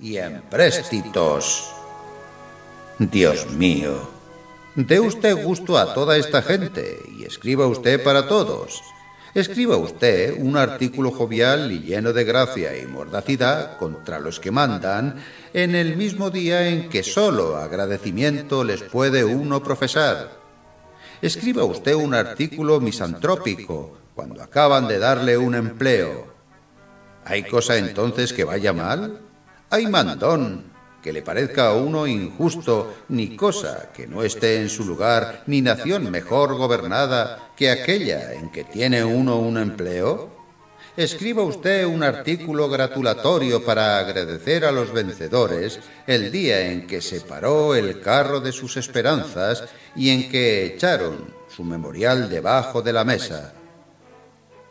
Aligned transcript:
y 0.00 0.18
empréstitos. 0.18 1.72
Dios 2.98 3.50
mío, 3.52 4.10
dé 4.74 5.00
usted 5.00 5.42
gusto 5.44 5.78
a 5.78 5.94
toda 5.94 6.16
esta 6.16 6.42
gente 6.42 6.98
y 7.16 7.24
escriba 7.24 7.66
usted 7.66 8.02
para 8.02 8.26
todos. 8.28 8.82
Escriba 9.34 9.76
usted 9.76 10.40
un 10.40 10.56
artículo 10.56 11.10
jovial 11.10 11.70
y 11.70 11.80
lleno 11.80 12.12
de 12.12 12.24
gracia 12.24 12.76
y 12.76 12.86
mordacidad 12.86 13.76
contra 13.78 14.18
los 14.18 14.40
que 14.40 14.50
mandan 14.50 15.22
en 15.52 15.74
el 15.74 15.96
mismo 15.96 16.30
día 16.30 16.68
en 16.68 16.88
que 16.88 17.02
solo 17.02 17.56
agradecimiento 17.56 18.64
les 18.64 18.82
puede 18.82 19.24
uno 19.24 19.62
profesar. 19.62 20.38
Escriba 21.20 21.64
usted 21.64 21.94
un 21.94 22.14
artículo 22.14 22.80
misantrópico 22.80 23.98
cuando 24.14 24.42
acaban 24.42 24.88
de 24.88 24.98
darle 24.98 25.36
un 25.36 25.54
empleo. 25.54 26.26
¿Hay 27.24 27.44
cosa 27.44 27.76
entonces 27.76 28.32
que 28.32 28.44
vaya 28.44 28.72
mal? 28.72 29.27
Hay 29.70 29.86
mandón, 29.86 30.64
que 31.02 31.12
le 31.12 31.20
parezca 31.20 31.68
a 31.68 31.74
uno 31.74 32.06
injusto, 32.06 32.94
ni 33.10 33.36
cosa 33.36 33.90
que 33.94 34.06
no 34.06 34.22
esté 34.22 34.62
en 34.62 34.70
su 34.70 34.84
lugar, 34.84 35.42
ni 35.46 35.60
nación 35.60 36.10
mejor 36.10 36.56
gobernada 36.56 37.50
que 37.54 37.70
aquella 37.70 38.32
en 38.32 38.50
que 38.50 38.64
tiene 38.64 39.04
uno 39.04 39.38
un 39.38 39.58
empleo? 39.58 40.38
Escriba 40.96 41.42
usted 41.42 41.84
un 41.84 42.02
artículo 42.02 42.68
gratulatorio 42.70 43.62
para 43.62 43.98
agradecer 43.98 44.64
a 44.64 44.72
los 44.72 44.90
vencedores 44.90 45.80
el 46.06 46.32
día 46.32 46.72
en 46.72 46.86
que 46.86 47.02
se 47.02 47.20
paró 47.20 47.74
el 47.74 48.00
carro 48.00 48.40
de 48.40 48.52
sus 48.52 48.78
esperanzas 48.78 49.64
y 49.94 50.08
en 50.08 50.30
que 50.30 50.64
echaron 50.64 51.32
su 51.54 51.62
memorial 51.62 52.30
debajo 52.30 52.80
de 52.80 52.92
la 52.94 53.04
mesa. 53.04 53.52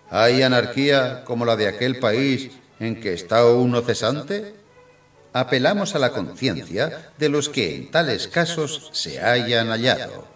¿Hay 0.09 0.41
anarquía 0.41 1.23
como 1.23 1.45
la 1.45 1.55
de 1.55 1.67
aquel 1.67 1.99
país 1.99 2.49
en 2.79 2.99
que 2.99 3.13
está 3.13 3.45
uno 3.45 3.81
cesante? 3.81 4.56
Apelamos 5.39 5.95
a 5.95 5.99
la 5.99 6.11
conciencia 6.11 7.11
de 7.17 7.29
los 7.29 7.49
que 7.49 7.75
en 7.75 7.91
tales 7.91 8.27
casos 8.27 8.89
se 8.93 9.21
hayan 9.21 9.69
hallado. 9.69 10.27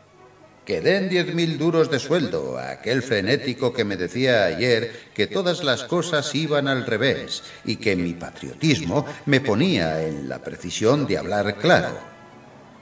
Que 0.66 0.80
den 0.80 1.10
diez 1.10 1.34
mil 1.34 1.58
duros 1.58 1.90
de 1.90 1.98
sueldo 1.98 2.58
a 2.58 2.70
aquel 2.70 3.02
frenético 3.02 3.74
que 3.74 3.84
me 3.84 3.98
decía 3.98 4.46
ayer 4.46 5.10
que 5.16 5.26
todas 5.26 5.64
las 5.64 5.84
cosas 5.84 6.34
iban 6.36 6.68
al 6.68 6.86
revés 6.86 7.42
y 7.66 7.78
que 7.78 7.96
mi 7.96 8.14
patriotismo 8.14 9.06
me 9.26 9.42
ponía 9.42 10.04
en 10.04 10.30
la 10.30 10.40
precisión 10.40 11.08
de 11.08 11.18
hablar 11.18 11.56
claro. 11.58 11.98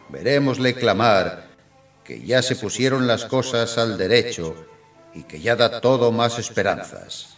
Verémosle 0.10 0.74
clamar 0.74 1.48
que 2.04 2.22
ya 2.22 2.42
se 2.42 2.58
pusieron 2.58 3.08
las 3.08 3.26
cosas 3.26 3.78
al 3.78 3.98
derecho 3.98 4.56
y 5.14 5.24
que 5.24 5.40
ya 5.40 5.56
da 5.56 5.80
todo 5.80 6.12
más 6.12 6.38
esperanzas. 6.38 7.38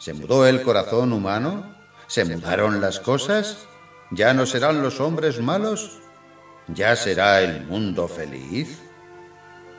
¿Se 0.00 0.14
mudó 0.14 0.46
el 0.46 0.62
corazón 0.62 1.12
humano? 1.12 1.76
¿Se 2.06 2.24
mudaron 2.24 2.80
las 2.80 3.00
cosas? 3.00 3.68
¿Ya 4.14 4.34
no 4.34 4.44
serán 4.44 4.82
los 4.82 5.00
hombres 5.00 5.40
malos? 5.40 5.98
¿Ya 6.68 6.94
será 6.96 7.40
el 7.40 7.64
mundo 7.64 8.06
feliz? 8.06 8.78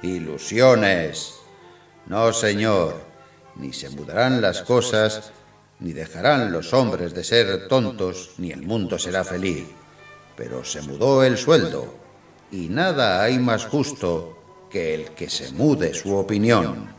Ilusiones. 0.01 1.35
No, 2.07 2.33
señor, 2.33 2.95
ni 3.55 3.71
se 3.73 3.91
mudarán 3.91 4.41
las 4.41 4.63
cosas, 4.63 5.31
ni 5.79 5.93
dejarán 5.93 6.51
los 6.51 6.73
hombres 6.73 7.13
de 7.13 7.23
ser 7.23 7.67
tontos, 7.67 8.31
ni 8.39 8.49
el 8.51 8.63
mundo 8.63 8.97
será 8.97 9.23
feliz. 9.23 9.67
Pero 10.35 10.65
se 10.65 10.81
mudó 10.81 11.23
el 11.23 11.37
sueldo, 11.37 11.93
y 12.51 12.69
nada 12.69 13.21
hay 13.21 13.37
más 13.37 13.65
justo 13.67 14.65
que 14.71 14.95
el 14.95 15.11
que 15.11 15.29
se 15.29 15.51
mude 15.51 15.93
su 15.93 16.15
opinión. 16.15 16.89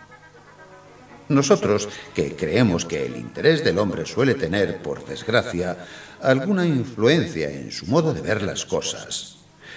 Nosotros, 1.29 1.89
que 2.15 2.37
creemos 2.37 2.85
que 2.85 3.07
el 3.07 3.17
interés 3.17 3.65
del 3.65 3.79
hombre 3.79 4.05
suele 4.05 4.35
tener, 4.35 4.83
por 4.83 5.07
desgracia, 5.07 5.77
alguna 6.21 6.67
influencia 6.67 7.51
en 7.51 7.73
su 7.73 7.87
modo 7.87 8.13
de 8.13 8.21
ver 8.21 8.43
las 8.43 8.67
cosas. 8.67 9.37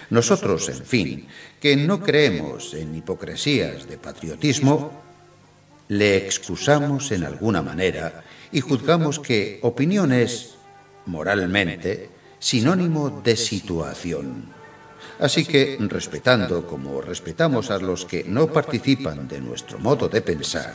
Nosotros, 0.10 0.68
en 0.70 0.86
fin, 0.86 1.28
que 1.60 1.76
no 1.76 2.02
creemos 2.02 2.74
en 2.74 2.96
hipocresías 2.96 3.88
de 3.88 3.98
patriotismo, 3.98 4.92
le 5.90 6.18
excusamos 6.18 7.12
en 7.12 7.24
alguna 7.24 7.62
manera 7.62 8.24
y 8.52 8.62
juzgamos 8.62 9.20
que 9.20 9.60
opinión 9.62 10.12
es, 10.12 10.56
moralmente, 11.06 12.10
sinónimo 12.40 13.22
de 13.24 13.36
situación. 13.36 14.57
Así 15.20 15.46
que, 15.46 15.78
respetando 15.80 16.68
como 16.68 17.02
respetamos 17.02 17.72
a 17.72 17.80
los 17.80 18.06
que 18.06 18.24
no 18.24 18.48
participan 18.48 19.28
de 19.28 19.42
nuestro 19.42 19.80
modo 19.80 20.10
de 20.10 20.22
pensar, 20.22 20.74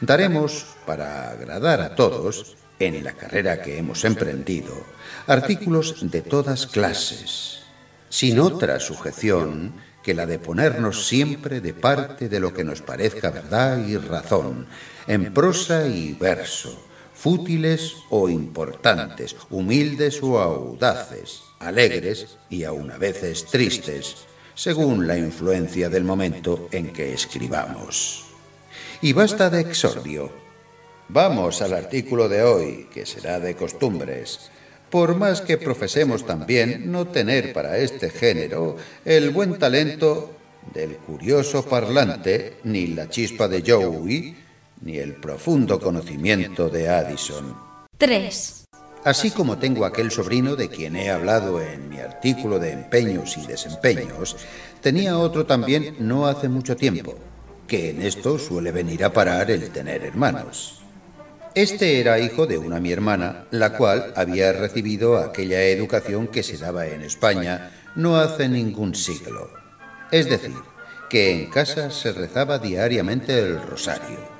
daremos, 0.00 0.66
para 0.86 1.30
agradar 1.30 1.80
a 1.80 1.94
todos, 1.94 2.56
en 2.78 3.02
la 3.02 3.12
carrera 3.12 3.62
que 3.62 3.78
hemos 3.78 4.04
emprendido, 4.04 4.74
artículos 5.26 6.10
de 6.10 6.22
todas 6.22 6.66
clases, 6.66 7.62
sin 8.08 8.38
otra 8.38 8.78
sujeción 8.78 9.74
que 10.02 10.14
la 10.14 10.26
de 10.26 10.38
ponernos 10.38 11.06
siempre 11.06 11.60
de 11.60 11.74
parte 11.74 12.28
de 12.28 12.40
lo 12.40 12.52
que 12.52 12.64
nos 12.64 12.82
parezca 12.82 13.30
verdad 13.30 13.78
y 13.86 13.96
razón, 13.96 14.66
en 15.06 15.32
prosa 15.32 15.86
y 15.86 16.12
verso, 16.14 16.86
fútiles 17.22 18.02
o 18.10 18.28
importantes, 18.28 19.36
humildes 19.48 20.20
o 20.24 20.40
audaces, 20.40 21.44
alegres 21.60 22.34
y 22.50 22.64
aun 22.64 22.90
a 22.90 22.98
veces 22.98 23.46
tristes, 23.46 24.26
según 24.56 25.06
la 25.06 25.16
influencia 25.16 25.88
del 25.88 26.02
momento 26.02 26.66
en 26.72 26.92
que 26.92 27.14
escribamos. 27.14 28.26
Y 29.02 29.12
basta 29.12 29.50
de 29.50 29.60
exordio. 29.60 30.32
Vamos 31.10 31.62
al 31.62 31.74
artículo 31.74 32.28
de 32.28 32.42
hoy, 32.42 32.88
que 32.92 33.06
será 33.06 33.38
de 33.38 33.54
costumbres, 33.54 34.50
por 34.90 35.14
más 35.14 35.42
que 35.42 35.58
profesemos 35.58 36.26
también 36.26 36.90
no 36.90 37.06
tener 37.06 37.52
para 37.52 37.78
este 37.78 38.10
género 38.10 38.76
el 39.04 39.30
buen 39.30 39.60
talento 39.60 40.34
del 40.74 40.96
curioso 40.96 41.64
parlante, 41.64 42.54
ni 42.64 42.88
la 42.88 43.08
chispa 43.08 43.46
de 43.46 43.62
Joey, 43.64 44.42
ni 44.82 44.98
el 44.98 45.14
profundo 45.14 45.80
conocimiento 45.80 46.68
de 46.68 46.88
Addison. 46.88 47.56
3. 47.98 48.64
Así 49.04 49.30
como 49.30 49.58
tengo 49.58 49.84
aquel 49.84 50.10
sobrino 50.10 50.54
de 50.54 50.68
quien 50.68 50.94
he 50.94 51.10
hablado 51.10 51.60
en 51.60 51.88
mi 51.88 51.98
artículo 51.98 52.58
de 52.58 52.72
empeños 52.72 53.36
y 53.36 53.46
desempeños, 53.46 54.36
tenía 54.80 55.18
otro 55.18 55.44
también 55.44 55.96
no 55.98 56.26
hace 56.26 56.48
mucho 56.48 56.76
tiempo, 56.76 57.16
que 57.66 57.90
en 57.90 58.02
esto 58.02 58.38
suele 58.38 58.70
venir 58.70 59.04
a 59.04 59.12
parar 59.12 59.50
el 59.50 59.70
tener 59.70 60.04
hermanos. 60.04 60.82
Este 61.54 62.00
era 62.00 62.20
hijo 62.20 62.46
de 62.46 62.58
una 62.58 62.80
mi 62.80 62.92
hermana, 62.92 63.46
la 63.50 63.76
cual 63.76 64.12
había 64.16 64.52
recibido 64.52 65.18
aquella 65.18 65.62
educación 65.64 66.28
que 66.28 66.42
se 66.42 66.56
daba 66.56 66.86
en 66.86 67.02
España 67.02 67.72
no 67.94 68.16
hace 68.16 68.48
ningún 68.48 68.94
siglo. 68.94 69.50
Es 70.12 70.30
decir, 70.30 70.56
que 71.10 71.30
en 71.30 71.50
casa 71.50 71.90
se 71.90 72.12
rezaba 72.12 72.58
diariamente 72.58 73.38
el 73.38 73.60
rosario 73.60 74.31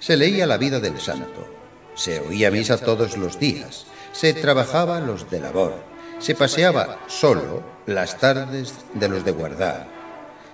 se 0.00 0.16
leía 0.16 0.46
la 0.46 0.58
vida 0.58 0.80
del 0.80 1.00
santo, 1.00 1.46
se 1.94 2.20
oía 2.20 2.50
misa 2.50 2.78
todos 2.78 3.16
los 3.16 3.38
días, 3.38 3.86
se 4.12 4.34
trabajaba 4.34 5.00
los 5.00 5.30
de 5.30 5.40
labor, 5.40 5.74
se 6.18 6.34
paseaba 6.34 7.00
solo 7.08 7.62
las 7.86 8.18
tardes 8.18 8.74
de 8.94 9.08
los 9.08 9.24
de 9.24 9.32
guardar, 9.32 9.88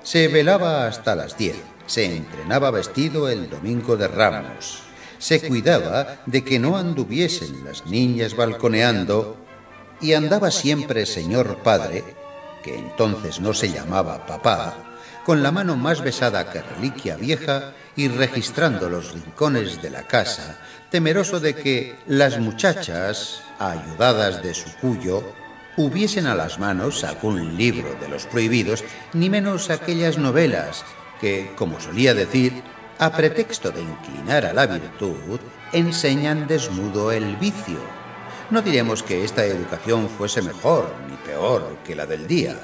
se 0.03 0.29
velaba 0.29 0.87
hasta 0.87 1.15
las 1.15 1.37
diez, 1.37 1.57
se 1.87 2.05
entrenaba 2.05 2.71
vestido 2.71 3.29
el 3.29 3.51
domingo 3.51 3.97
de 3.97 4.09
ramos, 4.09 4.85
se 5.19 5.41
cuidaba 5.41 6.19
de 6.27 6.45
que 6.45 6.59
no 6.59 6.77
anduviesen 6.77 7.65
las 7.65 7.87
niñas 7.87 8.37
balconeando. 8.37 9.37
Y 10.01 10.13
andaba 10.13 10.51
siempre 10.51 11.07
señor 11.07 11.63
padre, 11.63 12.05
que 12.65 12.75
entonces 12.75 13.41
no 13.41 13.53
se 13.53 13.71
llamaba 13.71 14.27
papá, 14.27 14.75
con 15.25 15.43
la 15.43 15.53
mano 15.53 15.77
más 15.77 16.01
besada 16.01 16.51
que 16.51 16.63
reliquia 16.63 17.17
vieja 17.17 17.73
y 17.95 18.09
registrando 18.09 18.89
los 18.89 19.13
rincones 19.13 19.83
de 19.83 19.91
la 19.91 20.05
casa, 20.05 20.59
temeroso 20.91 21.41
de 21.41 21.55
que 21.55 21.97
las 22.07 22.39
muchachas, 22.39 23.43
ayudadas 23.59 24.43
de 24.43 24.55
su 24.55 24.71
cuyo, 24.81 25.23
hubiesen 25.77 26.27
a 26.27 26.35
las 26.35 26.59
manos 26.59 27.05
algún 27.05 27.57
libro 27.57 27.95
de 28.01 28.09
los 28.09 28.27
prohibidos, 28.27 28.83
ni 29.13 29.29
menos 29.29 29.71
aquellas 29.71 30.19
novelas 30.19 30.85
que, 31.21 31.53
como 31.57 31.81
solía 31.81 32.15
decir, 32.15 32.63
a 32.99 33.11
pretexto 33.11 33.71
de 33.73 33.83
inclinar 33.83 34.47
a 34.47 34.53
la 34.53 34.67
virtud, 34.67 35.41
enseñan 35.73 36.47
desnudo 36.47 37.13
el 37.13 37.37
vicio. 37.37 38.04
No 38.51 38.61
diremos 38.61 39.03
que 39.03 39.25
esta 39.25 39.45
educación 39.47 40.09
fuese 40.09 40.43
mejor 40.43 40.95
ni 41.09 41.17
peor 41.17 41.79
que 41.85 41.95
la 41.95 42.05
del 42.05 42.27
día. 42.27 42.57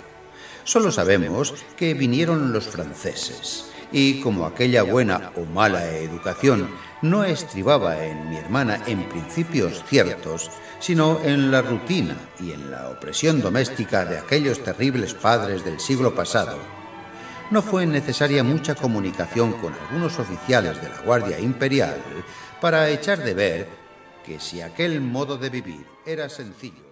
Solo 0.64 0.92
sabemos 0.92 1.54
que 1.76 1.94
vinieron 1.94 2.52
los 2.52 2.66
franceses 2.66 3.70
y 3.90 4.20
como 4.20 4.44
aquella 4.44 4.82
buena 4.82 5.32
o 5.36 5.44
mala 5.46 5.88
educación 5.96 6.68
no 7.00 7.24
estribaba 7.24 8.04
en 8.04 8.28
mi 8.28 8.36
hermana 8.36 8.82
en 8.86 9.08
principios 9.08 9.82
ciertos, 9.88 10.50
sino 10.80 11.18
en 11.24 11.50
la 11.50 11.62
rutina 11.62 12.16
y 12.38 12.52
en 12.52 12.70
la 12.70 12.90
opresión 12.90 13.40
doméstica 13.40 14.04
de 14.04 14.18
aquellos 14.18 14.62
terribles 14.62 15.14
padres 15.14 15.64
del 15.64 15.80
siglo 15.80 16.14
pasado, 16.14 16.58
no 17.50 17.62
fue 17.62 17.86
necesaria 17.86 18.44
mucha 18.44 18.74
comunicación 18.74 19.54
con 19.54 19.72
algunos 19.74 20.18
oficiales 20.18 20.80
de 20.80 20.88
la 20.88 21.00
Guardia 21.00 21.40
Imperial 21.40 21.96
para 22.60 22.88
echar 22.90 23.24
de 23.24 23.34
ver 23.34 23.79
que 24.24 24.38
si 24.38 24.60
aquel 24.60 25.00
modo 25.00 25.36
de 25.36 25.50
vivir 25.50 25.86
era 26.04 26.28
sencillo, 26.28 26.89